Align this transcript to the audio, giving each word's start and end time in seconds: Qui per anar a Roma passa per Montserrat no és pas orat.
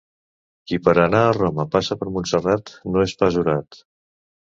Qui 0.71 0.79
per 0.87 0.95
anar 1.03 1.19
a 1.27 1.35
Roma 1.37 1.67
passa 1.77 1.99
per 2.01 2.09
Montserrat 2.17 2.77
no 2.97 3.07
és 3.09 3.19
pas 3.25 3.43
orat. 3.47 3.83